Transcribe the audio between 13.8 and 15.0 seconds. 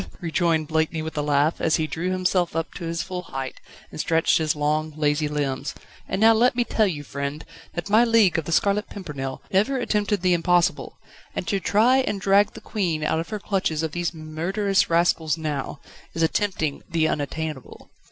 of these murderous